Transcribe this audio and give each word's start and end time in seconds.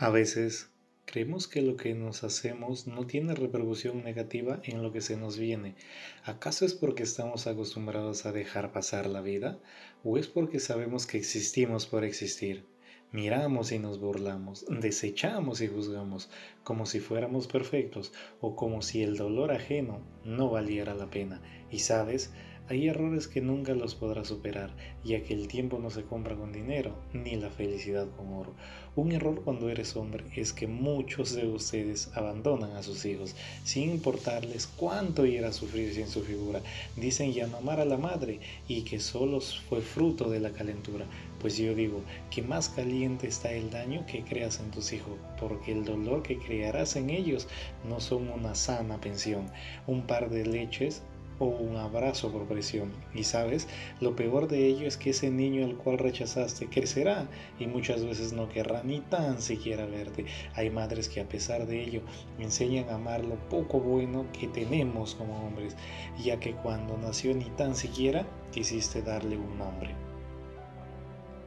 A 0.00 0.10
veces 0.10 0.70
creemos 1.06 1.48
que 1.48 1.60
lo 1.60 1.76
que 1.76 1.92
nos 1.92 2.22
hacemos 2.22 2.86
no 2.86 3.08
tiene 3.08 3.34
repercusión 3.34 4.04
negativa 4.04 4.60
en 4.62 4.80
lo 4.80 4.92
que 4.92 5.00
se 5.00 5.16
nos 5.16 5.36
viene. 5.36 5.74
¿Acaso 6.22 6.64
es 6.64 6.72
porque 6.72 7.02
estamos 7.02 7.48
acostumbrados 7.48 8.24
a 8.24 8.30
dejar 8.30 8.70
pasar 8.70 9.08
la 9.08 9.22
vida? 9.22 9.58
¿O 10.04 10.16
es 10.16 10.28
porque 10.28 10.60
sabemos 10.60 11.04
que 11.04 11.18
existimos 11.18 11.86
por 11.86 12.04
existir? 12.04 12.64
Miramos 13.10 13.72
y 13.72 13.80
nos 13.80 13.98
burlamos, 13.98 14.66
desechamos 14.68 15.60
y 15.62 15.66
juzgamos, 15.66 16.30
como 16.62 16.86
si 16.86 17.00
fuéramos 17.00 17.48
perfectos 17.48 18.12
o 18.40 18.54
como 18.54 18.82
si 18.82 19.02
el 19.02 19.16
dolor 19.16 19.50
ajeno 19.50 20.00
no 20.22 20.48
valiera 20.48 20.94
la 20.94 21.10
pena. 21.10 21.42
Y 21.72 21.80
sabes, 21.80 22.32
hay 22.68 22.88
errores 22.88 23.28
que 23.28 23.40
nunca 23.40 23.74
los 23.74 23.94
podrás 23.94 24.28
superar, 24.28 24.74
ya 25.02 25.22
que 25.22 25.32
el 25.32 25.48
tiempo 25.48 25.78
no 25.78 25.90
se 25.90 26.02
compra 26.02 26.36
con 26.36 26.52
dinero, 26.52 26.94
ni 27.12 27.36
la 27.36 27.48
felicidad 27.48 28.06
con 28.16 28.32
oro. 28.34 28.54
Un 28.94 29.12
error 29.12 29.42
cuando 29.42 29.70
eres 29.70 29.96
hombre 29.96 30.24
es 30.34 30.52
que 30.52 30.66
muchos 30.66 31.34
de 31.34 31.46
ustedes 31.46 32.10
abandonan 32.14 32.72
a 32.72 32.82
sus 32.82 33.04
hijos, 33.06 33.34
sin 33.64 33.90
importarles 33.90 34.66
cuánto 34.66 35.24
ir 35.24 35.44
a 35.44 35.52
sufrir 35.52 35.94
sin 35.94 36.08
su 36.08 36.22
figura. 36.22 36.60
Dicen 36.96 37.32
ya 37.32 37.46
no 37.46 37.58
amar 37.58 37.80
a 37.80 37.84
la 37.84 37.96
madre 37.96 38.40
y 38.66 38.82
que 38.82 39.00
solo 39.00 39.40
fue 39.40 39.80
fruto 39.80 40.28
de 40.28 40.40
la 40.40 40.50
calentura. 40.50 41.06
Pues 41.40 41.56
yo 41.56 41.74
digo 41.74 42.02
que 42.30 42.42
más 42.42 42.68
caliente 42.68 43.28
está 43.28 43.52
el 43.52 43.70
daño 43.70 44.04
que 44.06 44.24
creas 44.24 44.58
en 44.60 44.70
tus 44.72 44.92
hijos, 44.92 45.16
porque 45.38 45.72
el 45.72 45.84
dolor 45.84 46.22
que 46.22 46.38
crearás 46.38 46.96
en 46.96 47.10
ellos 47.10 47.46
no 47.88 48.00
son 48.00 48.28
una 48.28 48.54
sana 48.54 49.00
pensión. 49.00 49.48
Un 49.86 50.02
par 50.02 50.28
de 50.28 50.44
leches 50.44 51.02
o 51.38 51.46
un 51.46 51.76
abrazo 51.76 52.30
por 52.30 52.46
presión. 52.46 52.92
Y 53.14 53.24
sabes, 53.24 53.68
lo 54.00 54.16
peor 54.16 54.48
de 54.48 54.66
ello 54.66 54.86
es 54.86 54.96
que 54.96 55.10
ese 55.10 55.30
niño 55.30 55.64
al 55.64 55.76
cual 55.76 55.98
rechazaste 55.98 56.68
crecerá 56.68 57.28
y 57.58 57.66
muchas 57.66 58.04
veces 58.04 58.32
no 58.32 58.48
querrá 58.48 58.82
ni 58.82 59.00
tan 59.00 59.40
siquiera 59.40 59.86
verte. 59.86 60.26
Hay 60.54 60.70
madres 60.70 61.08
que 61.08 61.20
a 61.20 61.28
pesar 61.28 61.66
de 61.66 61.82
ello 61.82 62.02
enseñan 62.38 62.88
a 62.88 62.96
amar 62.96 63.24
lo 63.24 63.36
poco 63.48 63.80
bueno 63.80 64.26
que 64.38 64.48
tenemos 64.48 65.14
como 65.14 65.46
hombres, 65.46 65.76
ya 66.22 66.40
que 66.40 66.54
cuando 66.54 66.96
nació 66.98 67.34
ni 67.34 67.46
tan 67.50 67.74
siquiera 67.74 68.26
quisiste 68.52 69.02
darle 69.02 69.36
un 69.36 69.58
nombre. 69.58 70.07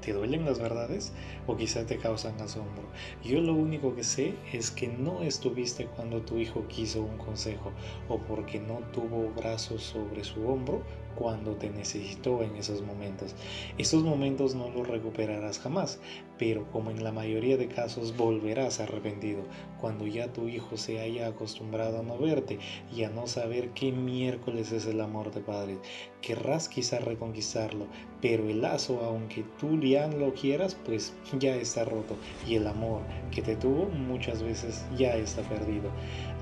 ¿Te 0.01 0.13
duelen 0.13 0.45
las 0.45 0.59
verdades 0.59 1.13
o 1.45 1.55
quizá 1.55 1.85
te 1.85 1.97
causan 1.97 2.41
asombro? 2.41 2.83
Yo 3.23 3.39
lo 3.39 3.53
único 3.53 3.95
que 3.95 4.03
sé 4.03 4.33
es 4.51 4.71
que 4.71 4.87
no 4.87 5.21
estuviste 5.21 5.85
cuando 5.85 6.21
tu 6.21 6.37
hijo 6.37 6.67
quiso 6.67 7.03
un 7.03 7.17
consejo 7.17 7.71
o 8.09 8.17
porque 8.17 8.59
no 8.59 8.79
tuvo 8.91 9.31
brazos 9.35 9.83
sobre 9.83 10.23
su 10.23 10.47
hombro 10.47 10.81
cuando 11.15 11.55
te 11.55 11.69
necesitó 11.69 12.41
en 12.41 12.55
esos 12.55 12.81
momentos. 12.81 13.35
Esos 13.77 14.03
momentos 14.03 14.55
no 14.55 14.69
los 14.69 14.87
recuperarás 14.87 15.59
jamás, 15.59 15.99
pero 16.39 16.69
como 16.71 16.89
en 16.89 17.03
la 17.03 17.11
mayoría 17.11 17.57
de 17.57 17.67
casos 17.67 18.17
volverás 18.17 18.79
arrepentido 18.79 19.43
cuando 19.79 20.07
ya 20.07 20.33
tu 20.33 20.47
hijo 20.47 20.77
se 20.77 20.99
haya 20.99 21.27
acostumbrado 21.27 21.99
a 21.99 22.03
no 22.03 22.17
verte 22.17 22.57
y 22.91 23.03
a 23.03 23.09
no 23.09 23.27
saber 23.27 23.69
qué 23.71 23.91
miércoles 23.91 24.71
es 24.71 24.85
el 24.85 25.01
amor 25.01 25.31
de 25.31 25.41
padre. 25.41 25.77
Querrás 26.21 26.69
quizá 26.69 26.99
reconquistarlo, 26.99 27.87
pero 28.21 28.47
el 28.47 28.61
lazo, 28.61 29.01
aunque 29.03 29.43
tú 29.59 29.79
ya 29.79 30.07
lo 30.07 30.33
quieras, 30.33 30.77
pues 30.85 31.13
ya 31.39 31.55
está 31.55 31.83
roto 31.83 32.15
y 32.47 32.55
el 32.55 32.67
amor 32.67 33.01
que 33.31 33.41
te 33.41 33.55
tuvo 33.55 33.85
muchas 33.85 34.43
veces 34.43 34.85
ya 34.95 35.15
está 35.15 35.41
perdido. 35.41 35.89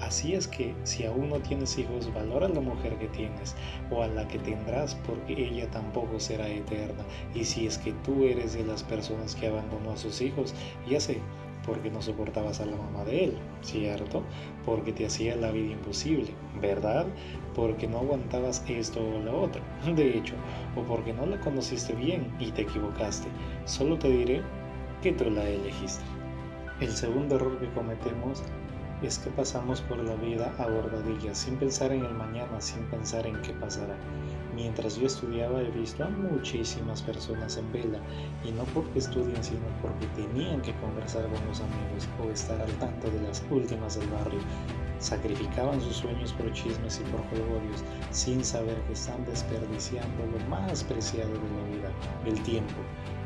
Así 0.01 0.33
es 0.33 0.47
que 0.47 0.73
si 0.83 1.05
aún 1.05 1.29
no 1.29 1.39
tienes 1.39 1.77
hijos, 1.77 2.13
valora 2.13 2.47
a 2.47 2.49
la 2.49 2.59
mujer 2.59 2.97
que 2.97 3.07
tienes 3.07 3.55
o 3.89 4.03
a 4.03 4.07
la 4.07 4.27
que 4.27 4.39
tendrás 4.39 4.95
porque 4.95 5.33
ella 5.33 5.69
tampoco 5.71 6.19
será 6.19 6.49
eterna. 6.49 7.05
Y 7.33 7.45
si 7.45 7.65
es 7.65 7.77
que 7.77 7.93
tú 8.03 8.25
eres 8.25 8.53
de 8.53 8.65
las 8.65 8.83
personas 8.83 9.35
que 9.35 9.47
abandonó 9.47 9.91
a 9.91 9.97
sus 9.97 10.21
hijos, 10.21 10.53
ya 10.89 10.99
sé, 10.99 11.19
porque 11.69 11.91
no 11.91 12.01
soportabas 12.01 12.59
a 12.61 12.65
la 12.65 12.75
mamá 12.75 13.05
de 13.05 13.25
él, 13.25 13.37
¿cierto? 13.61 14.23
Porque 14.65 14.91
te 14.91 15.05
hacía 15.05 15.35
la 15.35 15.51
vida 15.51 15.73
imposible, 15.73 16.33
¿verdad? 16.59 17.05
Porque 17.55 17.87
no 17.87 17.99
aguantabas 17.99 18.63
esto 18.67 18.99
o 18.99 19.19
lo 19.19 19.41
otro, 19.41 19.61
de 19.95 20.17
hecho, 20.17 20.33
o 20.75 20.81
porque 20.81 21.13
no 21.13 21.27
la 21.27 21.39
conociste 21.39 21.93
bien 21.93 22.33
y 22.39 22.51
te 22.51 22.63
equivocaste. 22.63 23.27
Solo 23.65 23.99
te 23.99 24.09
diré 24.09 24.41
que 25.03 25.11
tú 25.11 25.29
la 25.29 25.47
elegiste. 25.47 26.03
El 26.81 26.89
segundo 26.89 27.35
error 27.35 27.59
que 27.59 27.69
cometemos 27.69 28.41
es 29.03 29.19
que 29.19 29.29
pasamos 29.29 29.81
por 29.81 29.99
la 29.99 30.15
vida 30.15 30.51
a 30.57 30.65
bordadillas, 30.65 31.37
sin 31.37 31.55
pensar 31.57 31.91
en 31.91 32.03
el 32.03 32.13
mañana, 32.15 32.59
sin 32.59 32.83
pensar 32.85 33.27
en 33.27 33.39
qué 33.43 33.53
pasará. 33.53 33.95
Mientras 34.59 34.97
yo 34.97 35.07
estudiaba 35.07 35.61
he 35.61 35.71
visto 35.71 36.03
a 36.03 36.09
muchísimas 36.09 37.01
personas 37.01 37.55
en 37.55 37.71
vela, 37.71 38.01
y 38.43 38.51
no 38.51 38.65
porque 38.73 38.99
estudien, 38.99 39.41
sino 39.41 39.65
porque 39.81 40.05
tenían 40.17 40.61
que 40.61 40.75
conversar 40.81 41.23
con 41.29 41.47
los 41.47 41.61
amigos 41.61 42.09
o 42.21 42.29
estar 42.29 42.61
al 42.61 42.71
tanto 42.73 43.09
de 43.09 43.21
las 43.21 43.41
últimas 43.49 43.97
del 43.97 44.09
barrio. 44.09 44.41
Sacrificaban 44.99 45.79
sus 45.79 45.95
sueños 45.95 46.33
por 46.33 46.51
chismes 46.51 46.99
y 46.99 47.09
por 47.09 47.21
juegos, 47.29 47.85
sin 48.11 48.43
saber 48.43 48.75
que 48.81 48.93
están 48.93 49.23
desperdiciando 49.23 50.25
lo 50.25 50.49
más 50.49 50.83
preciado 50.83 51.31
de 51.31 51.37
la 51.37 51.77
vida, 51.77 51.91
el 52.25 52.43
tiempo, 52.43 52.81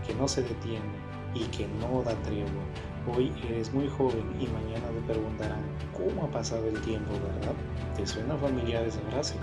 que 0.05 0.13
no 0.13 0.27
se 0.27 0.43
detiene 0.43 0.85
y 1.33 1.45
que 1.45 1.67
no 1.79 2.03
da 2.03 2.13
tregua 2.21 2.61
Hoy 3.05 3.33
eres 3.49 3.73
muy 3.73 3.89
joven 3.89 4.23
y 4.39 4.47
mañana 4.47 4.87
te 4.87 5.13
preguntarán 5.13 5.59
cómo 5.91 6.23
ha 6.23 6.31
pasado 6.31 6.65
el 6.69 6.79
tiempo, 6.81 7.11
¿verdad? 7.11 7.53
¿Te 7.97 8.07
suena 8.07 8.37
familiar 8.37 8.85
esa 8.85 9.01
frase? 9.11 9.35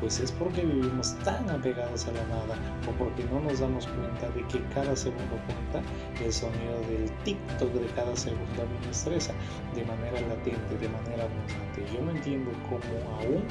Pues 0.00 0.20
es 0.20 0.30
porque 0.30 0.64
vivimos 0.64 1.14
tan 1.24 1.50
apegados 1.50 2.06
a 2.06 2.12
la 2.12 2.22
nada 2.28 2.54
o 2.88 2.92
porque 2.92 3.24
no 3.24 3.40
nos 3.40 3.58
damos 3.58 3.88
cuenta 3.88 4.30
de 4.30 4.46
que 4.46 4.62
cada 4.72 4.94
segundo 4.94 5.36
cuenta, 5.44 5.82
el 6.24 6.32
sonido 6.32 6.78
del 6.88 7.10
TikTok 7.24 7.72
de 7.72 7.86
cada 7.96 8.14
segundo 8.14 8.62
me 8.80 8.90
estresa 8.90 9.32
de 9.74 9.84
manera 9.84 10.20
latente, 10.28 10.78
de 10.78 10.88
manera 10.88 11.26
constante. 11.26 11.84
Yo 11.92 12.02
no 12.02 12.12
entiendo 12.12 12.52
cómo 12.68 13.18
aún 13.18 13.42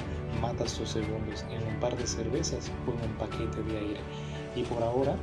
matas 0.41 0.74
tus 0.76 0.91
segundos 0.91 1.46
en 1.52 1.68
un 1.68 1.80
par 1.81 1.97
de 1.97 2.08
cervezas 2.08 2.72
o 2.88 2.91
en 2.91 3.12
un 3.12 3.18
paquete 3.18 3.62
de 3.64 3.78
aire. 3.78 4.00
Y 4.56 4.64
por 4.64 4.81
ahora 4.81 5.18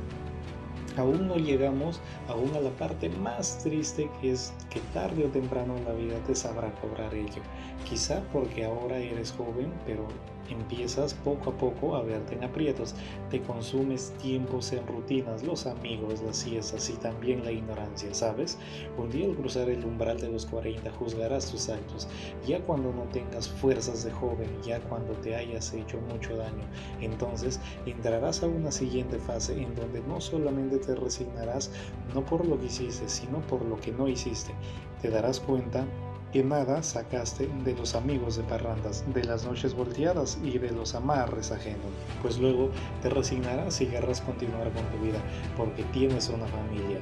aún 0.97 1.27
no 1.27 1.35
llegamos 1.35 2.01
aún 2.27 2.53
a 2.55 2.59
la 2.59 2.71
parte 2.71 3.09
más 3.09 3.59
triste 3.63 4.09
que 4.21 4.31
es 4.31 4.53
que 4.69 4.79
tarde 4.93 5.25
o 5.25 5.29
temprano 5.29 5.75
la 5.85 5.93
vida 5.93 6.17
te 6.25 6.35
sabrá 6.35 6.71
cobrar 6.81 7.13
ello. 7.13 7.41
Quizá 7.87 8.21
porque 8.33 8.65
ahora 8.65 8.97
eres 8.97 9.31
joven, 9.31 9.71
pero 9.85 10.07
empiezas 10.49 11.13
poco 11.13 11.51
a 11.51 11.57
poco 11.57 11.95
a 11.95 12.01
verte 12.01 12.35
en 12.35 12.43
aprietos, 12.43 12.95
te 13.29 13.41
consumes 13.41 14.13
tiempos 14.21 14.71
en 14.71 14.85
rutinas, 14.87 15.43
los 15.43 15.65
amigos, 15.65 16.21
las 16.21 16.37
siestas 16.37 16.89
y 16.89 16.93
también 16.93 17.43
la 17.43 17.51
ignorancia, 17.51 18.13
¿sabes? 18.13 18.57
Un 18.97 19.09
día 19.09 19.25
al 19.25 19.35
cruzar 19.35 19.69
el 19.69 19.83
umbral 19.83 20.19
de 20.19 20.29
los 20.29 20.45
40 20.45 20.91
juzgarás 20.91 21.51
tus 21.51 21.69
actos, 21.69 22.07
ya 22.45 22.59
cuando 22.61 22.91
no 22.93 23.03
tengas 23.11 23.47
fuerzas 23.47 24.03
de 24.03 24.11
joven, 24.11 24.49
ya 24.63 24.79
cuando 24.81 25.13
te 25.13 25.35
hayas 25.35 25.73
hecho 25.73 25.99
mucho 26.11 26.35
daño, 26.37 26.63
entonces 27.01 27.59
entrarás 27.85 28.43
a 28.43 28.47
una 28.47 28.71
siguiente 28.71 29.17
fase 29.19 29.61
en 29.61 29.73
donde 29.75 30.01
no 30.01 30.21
solamente 30.21 30.77
te 30.77 30.95
resignarás 30.95 31.71
no 32.13 32.25
por 32.25 32.45
lo 32.45 32.59
que 32.59 32.67
hiciste, 32.67 33.07
sino 33.07 33.39
por 33.41 33.63
lo 33.65 33.77
que 33.77 33.91
no 33.91 34.07
hiciste. 34.07 34.53
Te 35.01 35.09
darás 35.09 35.39
cuenta 35.39 35.85
que 36.31 36.43
nada 36.43 36.83
sacaste 36.83 37.47
de 37.63 37.73
los 37.73 37.95
amigos 37.95 38.35
de 38.35 38.43
parrandas, 38.43 39.03
de 39.13 39.23
las 39.23 39.45
noches 39.45 39.73
volteadas 39.73 40.37
y 40.43 40.57
de 40.57 40.71
los 40.71 40.93
amarres 40.93 41.51
ajenos, 41.51 41.91
pues 42.21 42.37
luego 42.37 42.69
te 43.01 43.09
resignarás 43.09 43.79
y 43.81 43.85
querrás 43.85 44.21
continuar 44.21 44.71
con 44.73 44.83
tu 44.87 45.05
vida, 45.05 45.19
porque 45.55 45.83
tienes 45.85 46.29
una 46.29 46.45
familia. 46.47 46.99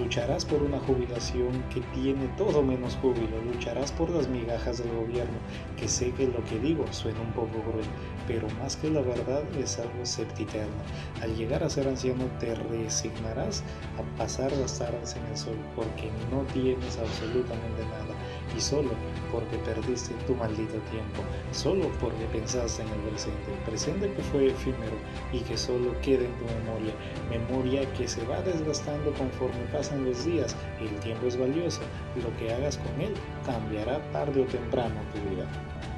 Lucharás 0.00 0.44
por 0.44 0.62
una 0.62 0.80
jubilación 0.80 1.62
que 1.72 1.80
tiene 1.94 2.26
todo 2.36 2.62
menos 2.62 2.96
júbilo, 3.00 3.40
lucharás 3.52 3.92
por 3.92 4.10
las 4.10 4.28
migajas 4.28 4.78
del 4.78 4.92
gobierno, 4.96 5.38
que 5.76 5.86
sé 5.86 6.10
que 6.12 6.26
lo 6.26 6.42
que 6.44 6.58
digo 6.58 6.84
suena 6.90 7.20
un 7.20 7.32
poco 7.32 7.60
cruel, 7.62 7.86
pero 8.26 8.48
más 8.60 8.76
que 8.76 8.90
la 8.90 9.00
verdad 9.00 9.44
es 9.56 9.78
algo 9.78 10.04
septiterno. 10.04 10.74
Al 11.22 11.36
llegar 11.36 11.62
a 11.62 11.70
ser 11.70 11.86
anciano 11.86 12.24
te 12.40 12.54
resignarás 12.54 13.62
a 13.96 14.18
pasar 14.18 14.50
las 14.52 14.78
tardes 14.78 15.14
en 15.14 15.24
el 15.26 15.36
sol, 15.36 15.56
porque 15.76 16.10
no 16.32 16.42
tienes 16.52 16.98
absolutamente 16.98 17.84
nada 17.84 18.15
y 18.56 18.60
solo 18.60 18.90
porque 19.32 19.56
perdiste 19.58 20.14
tu 20.26 20.34
maldito 20.34 20.78
tiempo, 20.90 21.22
solo 21.52 21.88
porque 22.00 22.24
pensaste 22.26 22.82
en 22.82 22.88
el 22.88 23.00
presente, 23.00 23.52
presente 23.64 24.12
que 24.12 24.22
fue 24.22 24.46
efímero 24.48 24.96
y 25.32 25.40
que 25.40 25.56
solo 25.56 25.98
queda 26.00 26.24
en 26.24 26.38
tu 26.38 26.44
memoria, 26.44 26.94
memoria 27.30 27.92
que 27.94 28.06
se 28.06 28.24
va 28.26 28.40
desgastando 28.42 29.12
conforme 29.14 29.64
pasan 29.72 30.04
los 30.04 30.24
días, 30.24 30.54
el 30.80 30.88
tiempo 31.00 31.26
es 31.26 31.38
valioso, 31.38 31.80
lo 32.22 32.34
que 32.36 32.52
hagas 32.52 32.78
con 32.78 33.00
él 33.00 33.14
cambiará 33.44 34.00
tarde 34.12 34.42
o 34.42 34.44
temprano 34.46 35.00
tu 35.12 35.30
vida. 35.30 35.46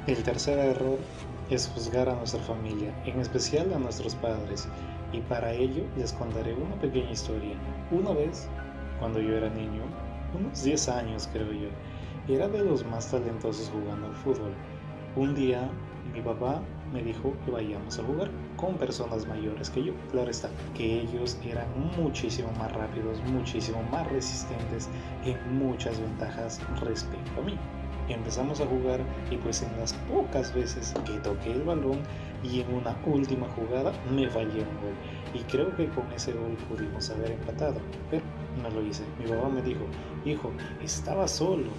El 0.07 0.23
tercer 0.23 0.57
error 0.59 0.97
es 1.49 1.67
juzgar 1.67 2.09
a 2.09 2.15
nuestra 2.15 2.41
familia, 2.41 2.93
en 3.05 3.19
especial 3.19 3.73
a 3.73 3.79
nuestros 3.79 4.15
padres, 4.15 4.67
y 5.11 5.21
para 5.21 5.53
ello 5.53 5.83
les 5.97 6.13
contaré 6.13 6.53
una 6.53 6.75
pequeña 6.75 7.11
historia. 7.11 7.55
Una 7.91 8.11
vez, 8.11 8.47
cuando 8.99 9.19
yo 9.19 9.35
era 9.35 9.49
niño, 9.49 9.81
unos 10.37 10.63
10 10.63 10.89
años 10.89 11.29
creo 11.31 11.51
yo, 11.51 11.69
era 12.29 12.47
de 12.47 12.63
los 12.63 12.85
más 12.85 13.09
talentosos 13.09 13.69
jugando 13.69 14.07
al 14.07 14.13
fútbol. 14.13 14.53
Un 15.15 15.33
día 15.33 15.69
mi 16.13 16.21
papá 16.21 16.61
me 16.93 17.03
dijo 17.03 17.33
que 17.45 17.51
vayamos 17.51 17.99
a 17.99 18.03
jugar 18.03 18.29
con 18.55 18.75
personas 18.77 19.27
mayores 19.27 19.69
que 19.69 19.83
yo. 19.83 19.93
Claro 20.11 20.29
está, 20.29 20.49
que 20.75 21.01
ellos 21.01 21.37
eran 21.43 21.67
muchísimo 21.97 22.51
más 22.53 22.71
rápidos, 22.73 23.19
muchísimo 23.31 23.81
más 23.91 24.07
resistentes 24.11 24.89
en 25.23 25.37
muchas 25.57 25.99
ventajas 25.99 26.59
respecto 26.81 27.41
a 27.41 27.43
mí. 27.43 27.57
Empezamos 28.07 28.59
a 28.59 28.65
jugar 28.65 29.01
y 29.29 29.37
pues 29.37 29.61
en 29.61 29.77
las 29.79 29.93
pocas 29.93 30.53
veces 30.53 30.95
que 31.05 31.19
toqué 31.19 31.51
el 31.51 31.63
balón 31.63 31.99
y 32.43 32.61
en 32.61 32.73
una 32.73 32.97
última 33.05 33.47
jugada 33.49 33.91
me 34.11 34.27
fallé 34.27 34.61
un 34.61 34.81
gol. 34.81 34.95
Y 35.33 35.39
creo 35.43 35.75
que 35.75 35.87
con 35.89 36.11
ese 36.11 36.33
gol 36.33 36.57
pudimos 36.67 37.09
haber 37.11 37.31
empatado, 37.31 37.79
pero 38.09 38.23
no 38.61 38.69
lo 38.69 38.85
hice. 38.85 39.03
Mi 39.19 39.27
papá 39.27 39.49
me 39.49 39.61
dijo, 39.61 39.85
hijo, 40.25 40.51
estaba 40.83 41.27
solo. 41.27 41.69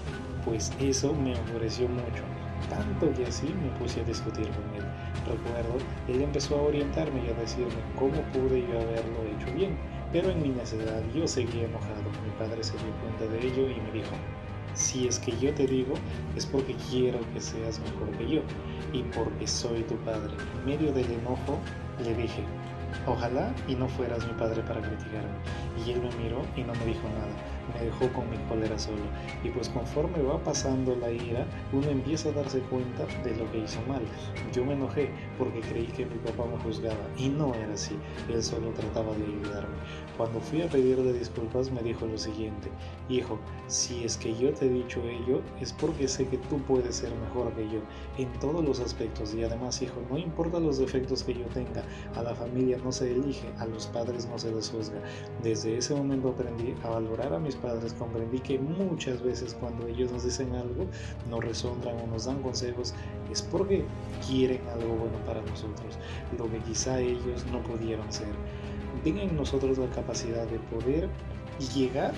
Pues 0.45 0.73
eso 0.81 1.15
me 1.15 1.33
enfureció 1.33 1.89
mucho 1.89 2.25
tanto 2.69 3.13
que 3.15 3.25
así 3.25 3.47
me 3.63 3.71
puse 3.79 4.01
a 4.01 4.05
discutir 4.05 4.49
con 4.51 4.65
él. 4.75 4.85
Recuerdo, 5.27 5.79
él 6.09 6.23
empezó 6.23 6.57
a 6.57 6.63
orientarme 6.63 7.25
y 7.25 7.31
a 7.31 7.35
decirme 7.35 7.73
cómo 7.97 8.21
pude 8.33 8.61
yo 8.61 8.81
haberlo 8.81 9.25
hecho 9.25 9.55
bien, 9.55 9.77
pero 10.13 10.31
en 10.31 10.43
mi 10.43 10.51
necedad 10.51 11.03
yo 11.15 11.27
seguía 11.27 11.65
enojado. 11.65 12.03
Mi 12.25 12.31
padre 12.39 12.63
se 12.63 12.75
dio 12.75 12.93
cuenta 13.03 13.27
de 13.27 13.47
ello 13.47 13.71
y 13.71 13.81
me 13.81 13.93
dijo, 13.93 14.13
si 14.75 15.07
es 15.07 15.19
que 15.19 15.37
yo 15.39 15.53
te 15.55 15.67
digo, 15.67 15.95
es 16.37 16.47
porque 16.47 16.75
quiero 16.91 17.19
que 17.33 17.41
seas 17.41 17.81
mejor 17.81 18.11
que 18.19 18.29
yo 18.29 18.43
y 18.93 19.03
porque 19.15 19.47
soy 19.47 19.83
tu 19.83 19.97
padre. 19.99 20.33
En 20.59 20.67
medio 20.67 20.93
del 20.93 21.11
enojo 21.11 21.59
le 22.03 22.15
dije, 22.15 22.45
ojalá 23.07 23.53
y 23.69 23.75
no 23.75 23.89
fueras 23.89 24.27
mi 24.27 24.33
padre 24.35 24.63
para 24.63 24.81
criticarme. 24.81 25.31
Y 25.85 25.91
él 25.93 26.01
me 26.01 26.23
miró 26.23 26.43
y 26.57 26.63
no 26.63 26.75
me 26.75 26.87
dijo 26.87 27.09
nada 27.09 27.60
me 27.75 27.87
dejó 27.87 28.13
con 28.13 28.29
mi 28.31 28.37
cólera 28.49 28.79
solo. 28.79 29.03
Y 29.45 29.51
pues 29.51 29.69
conforme 29.69 30.23
va 30.23 30.39
pasando 30.39 30.97
la 30.97 31.11
ira, 31.11 31.47
uno 31.73 31.89
empieza 31.89 32.31
a 32.31 32.33
darse 32.33 32.61
cuenta 32.61 33.07
de 33.25 33.37
lo 33.37 33.51
que 33.51 33.59
hizo 33.59 33.81
mal. 33.89 34.03
Yo 34.53 34.65
me 34.65 34.75
enojé 34.75 35.11
porque 35.39 35.61
creí 35.61 35.87
que 35.87 36.07
mi 36.07 36.17
papá 36.19 36.45
me 36.47 36.59
juzgaba 36.63 37.01
y 37.17 37.29
no 37.29 37.55
era 37.55 37.73
así, 37.75 37.97
él 38.29 38.43
solo 38.43 38.71
trataba 38.71 39.15
de 39.17 39.25
ayudarme. 39.25 39.77
Cuando 40.17 40.41
fui 40.41 40.63
a 40.63 40.69
pedirle 40.69 41.13
disculpas 41.13 41.71
me 41.71 41.81
dijo 41.83 42.07
lo 42.07 42.19
siguiente, 42.19 42.69
hijo, 43.09 43.39
si 43.69 44.05
es 44.05 44.17
que 44.17 44.35
yo 44.37 44.53
te 44.53 44.67
he 44.67 44.69
dicho 44.69 45.01
ello 45.09 45.41
es 45.61 45.73
porque 45.73 46.09
sé 46.09 46.27
que 46.29 46.37
tú 46.37 46.59
puedes 46.59 46.97
ser 46.97 47.11
mejor 47.27 47.53
que 47.55 47.65
yo 47.65 47.81
en 48.19 48.31
todos 48.41 48.65
los 48.65 48.81
aspectos 48.81 49.35
y 49.35 49.43
además 49.43 49.81
hijo, 49.83 50.03
no 50.11 50.19
importa 50.19 50.61
los 50.61 50.79
defectos 50.79 51.23
que 51.23 51.35
yo 51.35 51.47
tenga, 51.47 51.85
a 52.17 52.23
la 52.23 52.35
familia 52.35 52.79
no 52.85 52.93
se 52.93 53.11
elige, 53.13 53.49
a 53.59 53.67
los 53.67 53.87
padres 53.87 54.27
no 54.29 54.39
se 54.39 54.53
les 54.53 54.71
juzga. 54.71 55.01
Desde 55.43 55.79
ese 55.79 55.95
momento 55.95 56.31
aprendí 56.31 56.75
a 56.85 56.91
valorar 56.91 57.33
a 57.33 57.39
mis 57.39 57.57
padres 57.61 57.95
comprendí 57.95 58.39
que 58.41 58.59
muchas 58.59 59.23
veces 59.23 59.57
cuando 59.59 59.87
ellos 59.87 60.11
nos 60.13 60.25
dicen 60.25 60.55
algo, 60.55 60.87
nos 61.29 61.45
resondran 61.45 61.97
o 62.01 62.07
nos 62.07 62.25
dan 62.25 62.43
consejos, 62.43 62.95
es 63.31 63.43
porque 63.43 63.85
quieren 64.27 64.61
algo 64.69 64.95
bueno 64.95 65.19
para 65.27 65.41
nosotros, 65.43 65.99
lo 66.39 66.51
que 66.51 66.59
quizá 66.59 67.01
ellos 67.01 67.47
no 67.53 67.63
pudieron 67.63 68.11
ser. 68.13 68.29
Ven 69.05 69.19
en 69.19 69.37
nosotros 69.37 69.79
la 69.79 69.89
capacidad 69.91 70.47
de 70.47 70.59
poder 70.59 71.09
llegar 71.75 72.13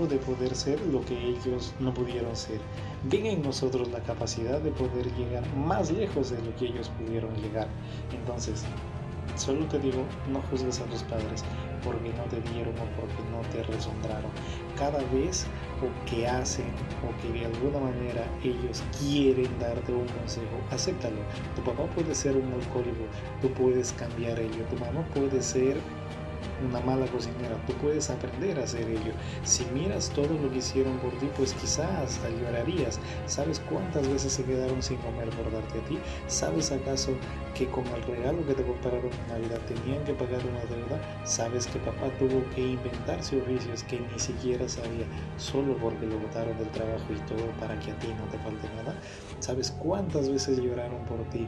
o 0.00 0.06
de 0.06 0.16
poder 0.18 0.54
ser 0.54 0.80
lo 0.86 1.04
que 1.04 1.18
ellos 1.18 1.74
no 1.80 1.92
pudieron 1.92 2.34
ser. 2.36 2.60
Ven 3.04 3.26
en 3.26 3.42
nosotros 3.42 3.90
la 3.90 4.00
capacidad 4.00 4.60
de 4.60 4.70
poder 4.70 5.06
llegar 5.16 5.44
más 5.56 5.90
lejos 5.90 6.30
de 6.30 6.40
lo 6.42 6.54
que 6.56 6.66
ellos 6.66 6.90
pudieron 6.90 7.34
llegar. 7.36 7.68
Entonces, 8.12 8.64
solo 9.40 9.64
te 9.66 9.78
digo, 9.78 10.04
no 10.30 10.42
juzgues 10.42 10.80
a 10.80 10.84
tus 10.84 11.02
padres, 11.04 11.44
porque 11.82 12.12
no 12.12 12.24
te 12.24 12.40
dieron 12.52 12.74
o 12.74 12.84
porque 13.00 13.22
no 13.32 13.40
te 13.50 13.62
resondraron. 13.72 14.30
Cada 14.76 14.98
vez 15.14 15.46
o 15.80 15.88
que 16.08 16.26
hacen 16.28 16.66
o 17.02 17.22
que 17.22 17.38
de 17.38 17.46
alguna 17.46 17.80
manera 17.80 18.24
ellos 18.44 18.82
quieren 18.98 19.50
darte 19.58 19.92
un 19.92 20.06
consejo, 20.06 20.56
acéptalo. 20.70 21.16
Tu 21.56 21.62
papá 21.62 21.84
puede 21.94 22.14
ser 22.14 22.36
un 22.36 22.52
alcohólico, 22.52 23.04
tú 23.40 23.50
puedes 23.52 23.92
cambiar 23.92 24.38
ello. 24.38 24.64
Tu 24.68 24.76
mamá 24.76 25.02
puede 25.14 25.42
ser 25.42 25.78
una 26.64 26.80
mala 26.80 27.06
cocinera, 27.06 27.56
tú 27.66 27.72
puedes 27.74 28.10
aprender 28.10 28.58
a 28.58 28.64
hacer 28.64 28.88
ello. 28.88 29.12
Si 29.44 29.64
miras 29.66 30.10
todo 30.10 30.34
lo 30.38 30.50
que 30.50 30.58
hicieron 30.58 30.98
por 30.98 31.12
ti, 31.18 31.28
pues 31.36 31.52
quizás 31.54 31.90
hasta 31.90 32.28
llorarías. 32.30 33.00
¿Sabes 33.26 33.60
cuántas 33.60 34.08
veces 34.08 34.32
se 34.32 34.44
quedaron 34.44 34.82
sin 34.82 34.98
comer 34.98 35.30
por 35.30 35.50
darte 35.50 35.78
a 35.78 35.84
ti? 35.84 35.98
¿Sabes 36.26 36.72
acaso 36.72 37.12
que 37.54 37.66
con 37.68 37.86
el 37.88 38.02
regalo 38.02 38.46
que 38.46 38.54
te 38.54 38.62
compraron 38.62 39.10
en 39.12 39.28
Navidad 39.28 39.60
tenían 39.66 40.04
que 40.04 40.14
pagar 40.14 40.40
una 40.46 40.64
deuda? 40.74 41.00
¿Sabes 41.24 41.66
que 41.66 41.78
papá 41.80 42.08
tuvo 42.18 42.42
que 42.54 42.60
inventarse 42.60 43.40
oficios 43.40 43.82
que 43.84 44.00
ni 44.00 44.18
siquiera 44.18 44.68
sabía 44.68 45.06
solo 45.36 45.76
porque 45.78 46.06
lo 46.06 46.18
botaron 46.18 46.56
del 46.58 46.68
trabajo 46.70 47.06
y 47.10 47.20
todo 47.28 47.46
para 47.58 47.78
que 47.80 47.90
a 47.90 47.98
ti 47.98 48.08
no 48.08 48.24
te 48.30 48.38
falte 48.38 48.68
nada? 48.76 48.94
¿Sabes 49.38 49.70
cuántas 49.70 50.28
veces 50.28 50.58
lloraron 50.58 51.04
por 51.06 51.22
ti 51.30 51.46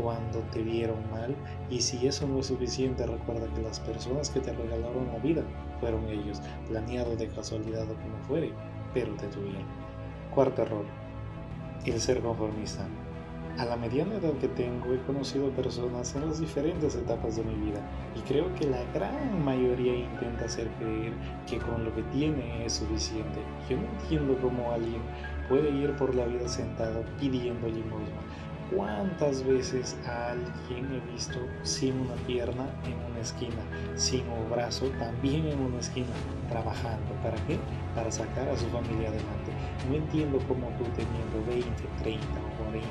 cuando 0.00 0.40
te 0.52 0.62
vieron 0.62 0.98
mal? 1.10 1.34
Y 1.70 1.80
si 1.80 2.06
eso 2.06 2.26
no 2.26 2.40
es 2.40 2.46
suficiente, 2.46 3.06
recuerda 3.06 3.46
que 3.54 3.62
las 3.62 3.80
personas 3.80 4.30
que 4.30 4.40
te 4.40 4.53
regalaron 4.54 5.06
la 5.12 5.18
vida 5.18 5.42
fueron 5.80 6.08
ellos, 6.08 6.40
planeado 6.68 7.14
de 7.16 7.28
casualidad 7.28 7.82
o 7.82 7.94
como 7.94 8.18
fuere, 8.26 8.52
pero 8.92 9.12
te 9.16 9.26
tuvieron. 9.26 9.64
Cuarto 10.34 10.62
error, 10.62 10.84
el 11.84 12.00
ser 12.00 12.20
conformista. 12.20 12.86
A 13.58 13.64
la 13.64 13.76
mediana 13.76 14.16
edad 14.16 14.32
que 14.40 14.48
tengo 14.48 14.92
he 14.92 15.02
conocido 15.02 15.48
personas 15.50 16.16
en 16.16 16.26
las 16.28 16.40
diferentes 16.40 16.96
etapas 16.96 17.36
de 17.36 17.44
mi 17.44 17.54
vida 17.66 17.80
y 18.16 18.20
creo 18.22 18.52
que 18.56 18.66
la 18.66 18.82
gran 18.92 19.44
mayoría 19.44 19.94
intenta 19.94 20.46
hacer 20.46 20.66
creer 20.80 21.12
que 21.46 21.58
con 21.58 21.84
lo 21.84 21.94
que 21.94 22.02
tiene 22.04 22.64
es 22.64 22.72
suficiente. 22.72 23.38
Yo 23.68 23.76
no 23.76 23.84
entiendo 24.00 24.36
cómo 24.42 24.72
alguien 24.72 25.02
puede 25.48 25.70
ir 25.70 25.94
por 25.96 26.14
la 26.16 26.24
vida 26.24 26.48
sentado 26.48 27.04
pidiendo 27.20 27.68
limosna 27.68 28.22
¿Cuántas 28.74 29.44
veces 29.46 29.96
a 30.06 30.32
alguien 30.32 30.92
he 30.92 31.12
visto 31.12 31.38
sin 31.62 31.96
una 32.00 32.14
pierna 32.26 32.66
en 32.84 32.94
una 33.10 33.20
esquina, 33.20 33.62
sin 33.94 34.28
un 34.28 34.50
brazo 34.50 34.86
también 34.98 35.46
en 35.46 35.60
una 35.60 35.78
esquina, 35.78 36.08
trabajando? 36.48 37.12
¿Para 37.22 37.36
qué? 37.46 37.58
Para 37.94 38.10
sacar 38.10 38.48
a 38.48 38.56
su 38.56 38.66
familia 38.66 39.10
adelante. 39.10 39.52
No 39.88 39.94
entiendo 39.94 40.38
cómo 40.48 40.66
tú 40.78 40.84
teniendo 40.96 41.44
20, 41.46 41.70
30 42.02 42.26
o 42.26 42.64
40 42.64 42.84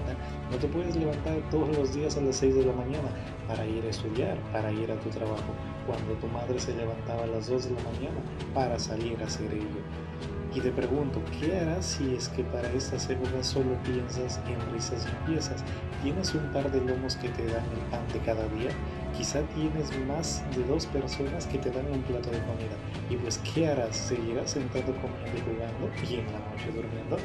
no 0.51 0.57
te 0.57 0.67
puedes 0.67 0.95
levantar 0.95 1.37
todos 1.49 1.75
los 1.77 1.93
días 1.93 2.15
a 2.17 2.21
las 2.21 2.37
6 2.37 2.55
de 2.55 2.65
la 2.65 2.73
mañana 2.73 3.09
para 3.47 3.65
ir 3.65 3.83
a 3.85 3.89
estudiar, 3.89 4.37
para 4.51 4.71
ir 4.71 4.91
a 4.91 4.99
tu 4.99 5.09
trabajo, 5.09 5.53
cuando 5.85 6.13
tu 6.13 6.27
madre 6.27 6.59
se 6.59 6.75
levantaba 6.75 7.23
a 7.23 7.27
las 7.27 7.47
2 7.47 7.65
de 7.65 7.71
la 7.71 7.81
mañana 7.81 8.19
para 8.53 8.79
salir 8.79 9.21
a 9.21 9.25
hacer 9.25 9.51
ello. 9.51 10.32
Y 10.55 10.61
te 10.61 10.71
pregunto, 10.71 11.19
¿qué 11.39 11.57
harás 11.57 11.83
si 11.83 12.13
es 12.13 12.29
que 12.29 12.43
para 12.43 12.71
estas 12.73 13.09
épocas 13.09 13.47
solo 13.47 13.75
piensas 13.83 14.39
en 14.47 14.71
risas 14.71 15.07
y 15.07 15.31
piezas? 15.31 15.63
¿Tienes 16.03 16.35
un 16.35 16.45
par 16.51 16.69
de 16.71 16.79
lomos 16.79 17.15
que 17.15 17.29
te 17.29 17.47
dan 17.47 17.65
el 17.71 17.79
pan 17.89 18.07
de 18.13 18.19
cada 18.19 18.47
día? 18.49 18.69
Quizá 19.17 19.41
tienes 19.53 19.95
más 20.07 20.43
de 20.55 20.63
dos 20.65 20.85
personas 20.87 21.45
que 21.47 21.59
te 21.59 21.69
dan 21.69 21.85
un 21.91 22.01
plato 22.01 22.31
de 22.31 22.39
comida. 22.39 22.75
Y 23.09 23.15
pues, 23.17 23.39
¿qué 23.53 23.67
harás? 23.67 23.95
¿Seguirás 23.95 24.51
sentado 24.51 24.93
comiendo 25.01 25.37
y 25.37 25.41
jugando 25.41 25.91
y 26.09 26.15
en 26.15 26.25
la 26.31 26.39
noche 26.39 26.71
durmiendo? 26.73 27.17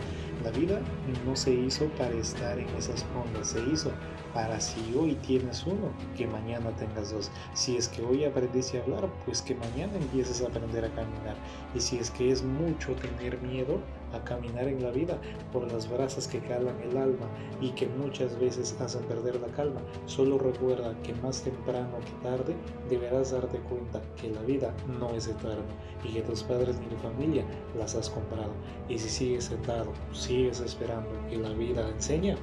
La 0.45 0.51
vida 0.51 0.81
no 1.27 1.35
se 1.35 1.53
hizo 1.53 1.87
para 1.97 2.15
estar 2.15 2.59
en 2.59 2.69
esas 2.77 3.05
ondas, 3.25 3.49
se 3.49 3.61
hizo 3.73 3.91
para 4.35 4.61
si 4.61 4.95
hoy 4.95 5.15
tienes 5.27 5.65
uno, 5.65 5.91
que 6.17 6.27
mañana 6.27 6.71
tengas 6.77 7.11
dos. 7.11 7.31
Si 7.55 7.77
es 7.77 7.89
que 7.89 8.03
hoy 8.03 8.25
aprendiste 8.25 8.79
a 8.79 8.83
hablar, 8.83 9.09
pues 9.25 9.43
que 9.43 9.55
mañana 9.55 9.97
empieces 9.97 10.43
a 10.43 10.47
aprender 10.47 10.85
a 10.85 10.91
caminar. 10.91 11.37
Y 11.75 11.81
si 11.81 11.99
es 11.99 12.11
que 12.11 12.31
es 12.31 12.43
mucho 12.43 12.95
tener 12.95 13.41
miedo 13.41 13.81
a 14.13 14.25
caminar 14.25 14.69
en 14.69 14.83
la 14.83 14.91
vida 14.91 15.19
por 15.53 15.71
las 15.71 15.89
brasas 15.91 16.27
que 16.27 16.41
calan 16.41 16.81
el 16.83 16.97
alma 16.97 17.27
y 17.61 17.71
que 17.71 17.87
muchas 17.87 18.39
veces 18.39 18.77
hacen 18.81 19.03
perder 19.05 19.41
la 19.41 19.49
calma, 19.49 19.81
solo 20.07 20.39
recuerda 20.39 20.95
que 21.03 21.15
más 21.15 21.43
temprano 21.43 21.99
que 22.05 22.29
tarde 22.29 22.55
deberás 22.89 23.33
darte 23.33 23.59
cuenta 23.59 24.01
que 24.21 24.31
la 24.31 24.43
vida 24.43 24.75
no 24.99 25.11
es 25.11 25.29
eterna 25.29 25.65
y 26.05 26.13
que 26.13 26.23
tus 26.23 26.43
padres 26.43 26.79
ni 26.81 26.87
tu 26.87 26.97
familia 26.97 27.45
las 27.77 27.95
has 27.95 28.11
comprado. 28.11 28.53
Y 28.89 28.99
si 28.99 29.09
sigues 29.09 29.45
sentado, 29.45 29.93
sigues 30.13 30.61
esperando 30.61 31.11
que 31.29 31.37
la 31.37 31.51
vida 31.51 31.89
enseña, 31.89 32.37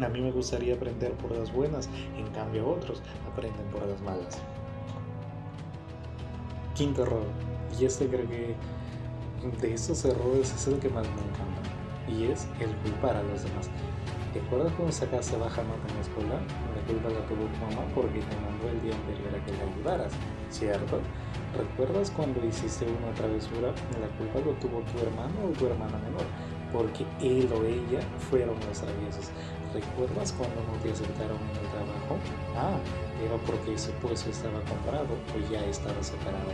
a 0.00 0.08
mí 0.08 0.20
me 0.20 0.32
gustaría 0.32 0.74
aprender 0.74 1.12
por 1.12 1.36
las 1.36 1.52
buenas, 1.52 1.88
en 2.16 2.26
cambio 2.32 2.68
otros 2.68 3.00
aprenden 3.30 3.66
por 3.68 3.86
las 3.86 4.00
malas. 4.02 4.38
Quinto 6.74 7.02
error, 7.02 7.26
y 7.78 7.84
este 7.84 8.08
creo 8.08 8.28
que 8.28 8.54
de 9.52 9.74
estos 9.74 10.04
errores 10.04 10.52
es 10.52 10.66
el 10.66 10.78
que 10.78 10.88
más 10.88 11.06
me 11.06 11.20
encanta, 11.20 11.62
y 12.08 12.32
es 12.32 12.46
el 12.60 12.74
culpar 12.76 13.16
a 13.16 13.22
los 13.22 13.42
demás. 13.42 13.68
¿Te 14.32 14.40
acuerdas 14.40 14.72
cuando 14.72 14.92
sacaste 14.92 15.36
baja 15.36 15.62
nota 15.62 15.86
en 15.88 15.94
la 15.94 16.00
escuela? 16.00 16.34
La 16.74 16.82
culpa 16.90 17.08
la 17.08 17.22
tu 17.22 17.36
mamá 17.36 17.86
porque 17.94 18.18
te 18.18 18.36
mandó 18.42 18.68
el 18.68 18.82
día 18.82 18.94
anterior 18.94 19.30
a 19.30 19.44
que 19.46 19.52
la 19.52 19.62
ayudaras, 19.70 20.12
¿cierto? 20.50 20.98
¿Recuerdas 21.56 22.10
cuando 22.10 22.44
hiciste 22.44 22.84
una 22.84 23.14
travesura? 23.14 23.70
La 24.00 24.10
culpa 24.18 24.40
lo 24.40 24.52
tuvo 24.58 24.82
tu 24.90 24.98
hermano 25.06 25.34
o 25.46 25.52
tu 25.54 25.66
hermana 25.66 25.98
menor, 25.98 26.26
porque 26.72 27.06
él 27.22 27.46
o 27.54 27.62
ella 27.62 28.02
fueron 28.28 28.58
los 28.66 28.80
traviesos. 28.80 29.30
¿Recuerdas 29.70 30.32
cuando 30.32 30.56
no 30.66 30.82
te 30.82 30.90
aceptaron 30.90 31.38
en 31.38 31.54
el 31.54 31.68
trabajo? 31.70 32.18
Ah, 32.58 32.74
era 33.24 33.36
porque 33.38 33.74
ese 33.74 33.90
puesto 34.02 34.30
estaba 34.30 34.60
comprado 34.68 35.16
o 35.34 35.38
ya 35.50 35.64
estaba 35.66 36.00
separado. 36.02 36.52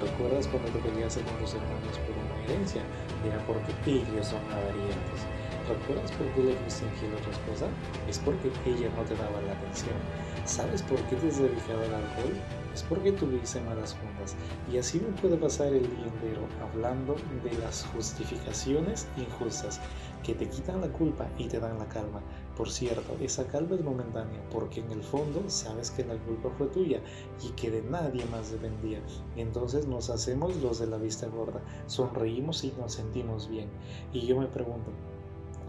¿Recuerdas 0.00 0.46
cuando 0.48 0.68
te 0.70 0.78
peleaste 0.78 1.22
con 1.22 1.34
tus 1.38 1.54
hermanos 1.54 1.98
por 2.04 2.14
una 2.16 2.44
herencia? 2.44 2.82
Era 3.24 3.38
porque 3.46 3.72
ellos 3.86 4.26
son 4.26 4.40
avarientos. 4.52 5.20
¿Recuerdas 5.68 6.10
por 6.12 6.26
qué 6.34 6.42
le 6.42 6.56
fuiste 6.56 6.84
infiel 6.84 7.12
a 7.14 7.30
esposa? 7.30 7.66
Es 8.08 8.18
porque 8.18 8.50
ella 8.66 8.90
no 8.96 9.02
te 9.04 9.14
daba 9.14 9.40
la 9.42 9.52
atención. 9.52 9.96
¿Sabes 10.44 10.82
por 10.82 10.98
qué 11.08 11.16
te 11.16 11.28
has 11.28 11.38
dedicado 11.38 11.80
al 11.84 11.94
alcohol? 11.94 12.34
Es 12.74 12.82
porque 12.84 13.12
tuviste 13.12 13.60
malas 13.60 13.94
juntas. 13.94 14.36
Y 14.72 14.78
así 14.78 15.00
me 15.00 15.08
puede 15.20 15.36
pasar 15.36 15.68
el 15.68 15.82
día 15.82 16.06
entero 16.06 16.42
hablando 16.62 17.16
de 17.42 17.58
las 17.58 17.84
justificaciones 17.86 19.08
injustas 19.16 19.80
que 20.22 20.34
te 20.34 20.48
quitan 20.48 20.80
la 20.80 20.88
culpa 20.88 21.28
y 21.38 21.48
te 21.48 21.58
dan 21.58 21.78
la 21.78 21.88
calma. 21.88 22.22
Por 22.56 22.70
cierto, 22.70 23.16
esa 23.20 23.46
calma 23.46 23.74
es 23.74 23.82
momentánea 23.82 24.40
porque 24.50 24.80
en 24.80 24.90
el 24.92 25.02
fondo 25.02 25.42
sabes 25.48 25.90
que 25.90 26.04
la 26.04 26.16
culpa 26.16 26.50
fue 26.58 26.66
tuya 26.68 27.00
y 27.42 27.50
que 27.50 27.70
de 27.70 27.82
nadie 27.82 28.24
más 28.26 28.50
dependía. 28.52 29.00
Entonces 29.36 29.86
nos 29.86 30.10
hacemos 30.10 30.56
los 30.56 30.78
de 30.78 30.86
la 30.86 30.98
vista 30.98 31.26
gorda, 31.26 31.62
sonreímos 31.86 32.64
y 32.64 32.72
nos 32.78 32.92
sentimos 32.92 33.48
bien. 33.48 33.68
Y 34.12 34.26
yo 34.26 34.38
me 34.38 34.46
pregunto, 34.46 34.90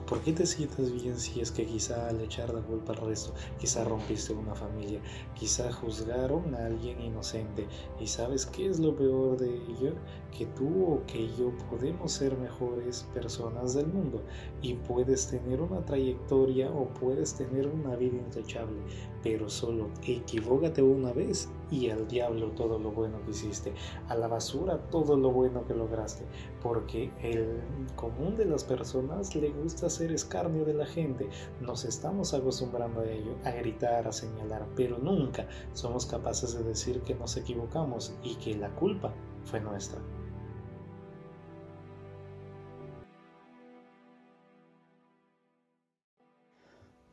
¿Por 0.07 0.19
qué 0.21 0.33
te 0.33 0.45
sientes 0.45 0.91
bien 0.91 1.17
si 1.17 1.39
es 1.39 1.51
que 1.51 1.65
quizá 1.65 2.09
al 2.09 2.19
echar 2.21 2.53
la 2.53 2.61
culpa 2.61 2.93
al 2.93 2.99
resto, 3.07 3.33
quizá 3.59 3.83
rompiste 3.83 4.33
una 4.33 4.55
familia, 4.55 4.99
quizá 5.35 5.71
juzgaron 5.71 6.53
a 6.55 6.65
alguien 6.65 6.99
inocente? 6.99 7.67
¿Y 7.99 8.07
sabes 8.07 8.45
qué 8.45 8.67
es 8.67 8.79
lo 8.79 8.95
peor 8.95 9.37
de 9.37 9.55
ello? 9.55 9.93
Que 10.37 10.45
tú 10.47 10.85
o 10.85 11.05
que 11.05 11.27
yo 11.37 11.51
podemos 11.69 12.11
ser 12.11 12.37
mejores 12.37 13.07
personas 13.13 13.73
del 13.73 13.87
mundo 13.87 14.21
y 14.61 14.73
puedes 14.73 15.27
tener 15.27 15.61
una 15.61 15.85
trayectoria 15.85 16.71
o 16.71 16.87
puedes 16.89 17.33
tener 17.35 17.67
una 17.67 17.95
vida 17.95 18.17
intachable, 18.17 18.79
pero 19.23 19.49
solo 19.49 19.89
equivócate 20.03 20.81
una 20.81 21.13
vez 21.13 21.49
y 21.69 21.89
al 21.89 22.07
diablo 22.07 22.51
todo 22.51 22.77
lo 22.79 22.91
bueno 22.91 23.17
que 23.23 23.31
hiciste, 23.31 23.73
a 24.09 24.15
la 24.15 24.27
basura 24.27 24.77
todo 24.89 25.15
lo 25.15 25.31
bueno 25.31 25.65
que 25.65 25.73
lograste, 25.73 26.25
porque 26.61 27.11
el 27.21 27.61
común 27.95 28.35
de 28.35 28.45
las 28.45 28.63
personas 28.63 29.35
le 29.35 29.49
gusta 29.49 29.87
hacer 29.87 30.11
escarnio 30.11 30.65
de 30.65 30.73
la 30.73 30.85
gente, 30.85 31.29
nos 31.61 31.85
estamos 31.85 32.33
acostumbrando 32.33 33.01
a 33.01 33.05
ello, 33.05 33.35
a 33.45 33.51
gritar, 33.51 34.07
a 34.07 34.11
señalar, 34.11 34.67
pero 34.75 34.97
nunca 34.97 35.47
somos 35.73 36.05
capaces 36.05 36.53
de 36.53 36.63
decir 36.63 37.01
que 37.01 37.15
nos 37.15 37.37
equivocamos 37.37 38.13
y 38.23 38.35
que 38.35 38.55
la 38.55 38.69
culpa 38.75 39.13
fue 39.45 39.59
nuestra. 39.59 39.99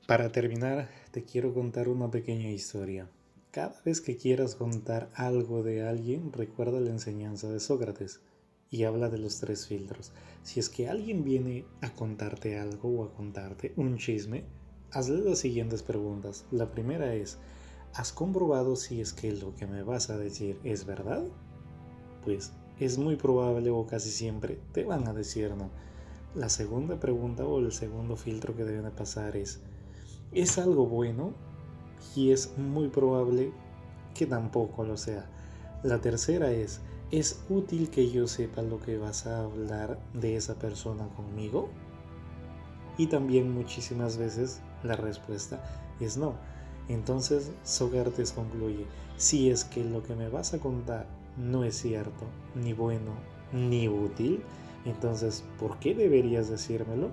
Para 0.09 0.33
terminar, 0.33 0.89
te 1.11 1.23
quiero 1.23 1.53
contar 1.53 1.87
una 1.87 2.11
pequeña 2.11 2.49
historia. 2.49 3.11
Cada 3.51 3.79
vez 3.85 4.01
que 4.01 4.17
quieras 4.17 4.55
contar 4.55 5.11
algo 5.13 5.63
de 5.63 5.87
alguien, 5.87 6.33
recuerda 6.33 6.81
la 6.81 6.89
enseñanza 6.89 7.53
de 7.53 7.61
Sócrates 7.61 8.23
y 8.71 8.85
habla 8.85 9.11
de 9.11 9.19
los 9.19 9.39
tres 9.39 9.67
filtros. 9.67 10.13
Si 10.43 10.61
es 10.61 10.71
que 10.71 10.89
alguien 10.89 11.25
viene 11.25 11.67
a 11.83 11.93
contarte 11.93 12.59
algo 12.59 12.89
o 12.89 13.05
a 13.05 13.13
contarte 13.13 13.75
un 13.77 13.99
chisme, 13.99 14.45
hazle 14.93 15.19
las 15.21 15.41
siguientes 15.41 15.83
preguntas. 15.83 16.47
La 16.51 16.71
primera 16.71 17.15
es, 17.15 17.37
¿has 17.93 18.11
comprobado 18.11 18.77
si 18.77 19.03
es 19.03 19.13
que 19.13 19.31
lo 19.33 19.55
que 19.57 19.67
me 19.67 19.83
vas 19.83 20.09
a 20.09 20.17
decir 20.17 20.59
es 20.65 20.87
verdad? 20.87 21.27
Pues 22.25 22.55
es 22.81 22.97
muy 22.97 23.17
probable 23.17 23.69
o 23.69 23.87
casi 23.87 24.09
siempre 24.09 24.59
te 24.73 24.85
van 24.85 25.07
a 25.07 25.13
decir 25.13 25.55
no. 25.55 25.69
La 26.35 26.49
segunda 26.49 26.99
pregunta 26.99 27.45
o 27.45 27.59
el 27.59 27.73
segundo 27.73 28.17
filtro 28.17 28.57
que 28.57 28.65
deben 28.65 28.91
pasar 28.93 29.37
es, 29.37 29.61
es 30.33 30.59
algo 30.59 30.87
bueno 30.87 31.33
y 32.15 32.31
es 32.31 32.57
muy 32.59 32.89
probable 32.89 33.53
que 34.15 34.27
tampoco 34.27 34.85
lo 34.85 34.97
sea. 34.97 35.27
La 35.83 36.01
tercera 36.01 36.51
es, 36.51 36.81
¿es 37.11 37.45
útil 37.49 37.91
que 37.91 38.11
yo 38.11 38.27
sepa 38.27 38.63
lo 38.63 38.81
que 38.81 38.99
vas 38.99 39.27
a 39.27 39.45
hablar 39.45 39.99
de 40.13 40.37
esa 40.37 40.55
persona 40.57 41.09
conmigo? 41.17 41.69
Y 42.97 43.07
también 43.07 43.53
muchísimas 43.55 44.17
veces 44.17 44.61
la 44.83 44.97
respuesta 44.97 45.63
es 46.01 46.17
no. 46.17 46.35
Entonces 46.89 47.53
Sócrates 47.65 48.33
concluye, 48.33 48.87
si 49.17 49.51
es 49.51 49.65
que 49.65 49.85
lo 49.85 50.03
que 50.03 50.15
me 50.15 50.29
vas 50.29 50.55
a 50.55 50.59
contar 50.59 51.07
no 51.37 51.63
es 51.63 51.77
cierto, 51.77 52.25
ni 52.55 52.73
bueno, 52.73 53.13
ni 53.53 53.89
útil, 53.89 54.43
entonces 54.85 55.45
¿por 55.61 55.79
qué 55.79 55.95
deberías 55.95 56.49
decírmelo? 56.49 57.11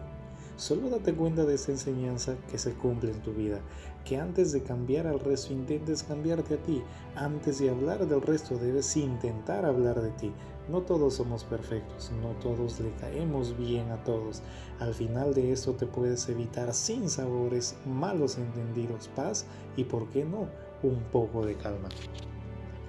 Solo 0.58 0.90
date 0.90 1.14
cuenta 1.14 1.44
de 1.44 1.56
esta 1.56 1.74
enseñanza 1.74 2.38
que 2.50 2.58
se 2.58 2.74
cumple 2.74 3.12
en 3.12 3.22
tu 3.22 3.34
vida, 3.34 3.60
que 4.06 4.18
antes 4.18 4.54
de 4.54 4.64
cambiar 4.64 5.06
al 5.06 5.20
resto 5.20 5.52
intentes 5.52 6.04
cambiarte 6.04 6.54
a 6.54 6.64
ti, 6.64 6.82
antes 7.16 7.60
de 7.60 7.70
hablar 7.70 8.08
del 8.08 8.22
resto 8.22 8.58
debes 8.58 8.96
intentar 8.96 9.66
hablar 9.66 10.02
de 10.02 10.12
ti. 10.12 10.32
No 10.70 10.82
todos 10.82 11.16
somos 11.16 11.44
perfectos, 11.44 12.10
no 12.22 12.30
todos 12.40 12.80
le 12.80 12.92
caemos 12.94 13.58
bien 13.58 13.92
a 13.92 14.02
todos. 14.06 14.42
Al 14.80 14.94
final 14.94 15.34
de 15.34 15.52
esto 15.52 15.74
te 15.74 15.88
puedes 15.88 16.30
evitar 16.30 16.74
sin 16.74 17.10
sabores, 17.10 17.76
malos 17.86 18.38
entendidos, 18.38 19.10
paz 19.10 19.46
y, 19.76 19.84
por 19.84 20.08
qué 20.10 20.24
no, 20.24 20.48
un 20.84 21.04
poco 21.12 21.46
de 21.46 21.56
calma. 21.56 21.90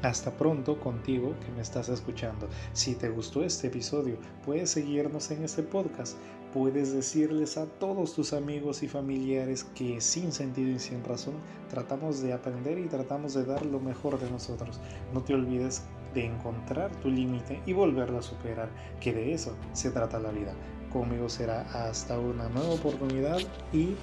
Hasta 0.06 0.30
pronto 0.30 0.78
contigo 0.78 1.34
que 1.44 1.50
me 1.50 1.62
estás 1.62 1.88
escuchando. 1.88 2.48
Si 2.74 2.94
te 2.94 3.08
gustó 3.08 3.42
este 3.42 3.66
episodio, 3.66 4.18
puedes 4.44 4.70
seguirnos 4.70 5.32
en 5.32 5.42
este 5.42 5.64
podcast. 5.64 6.16
Puedes 6.54 6.92
decirles 6.92 7.56
a 7.56 7.66
todos 7.66 8.14
tus 8.14 8.32
amigos 8.32 8.84
y 8.84 8.88
familiares 8.88 9.64
que 9.74 10.00
sin 10.00 10.30
sentido 10.30 10.70
y 10.70 10.78
sin 10.78 11.02
razón 11.02 11.34
tratamos 11.68 12.22
de 12.22 12.32
aprender 12.32 12.78
y 12.78 12.86
tratamos 12.86 13.34
de 13.34 13.46
dar 13.46 13.66
lo 13.66 13.80
mejor 13.80 14.20
de 14.20 14.30
nosotros. 14.30 14.78
No 15.12 15.22
te 15.22 15.34
olvides 15.34 15.82
de 16.14 16.26
encontrar 16.26 16.92
tu 17.00 17.08
límite 17.08 17.60
y 17.66 17.72
volverlo 17.72 18.18
a 18.18 18.22
superar, 18.22 18.68
que 19.00 19.12
de 19.12 19.34
eso 19.34 19.56
se 19.72 19.90
trata 19.90 20.20
la 20.20 20.30
vida. 20.30 20.54
Conmigo 20.92 21.28
será 21.28 21.62
hasta 21.88 22.16
una 22.16 22.48
nueva 22.50 22.74
oportunidad 22.74 23.38
y 23.72 23.96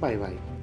bye 0.00 0.16
bye. 0.16 0.57